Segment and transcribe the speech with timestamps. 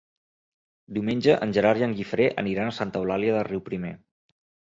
[0.95, 3.93] Diumenge en Gerard i en Guifré aniran a Santa Eulàlia de Riuprimer.